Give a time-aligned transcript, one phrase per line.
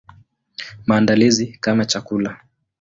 [0.87, 2.37] Maandalizi kama chakula.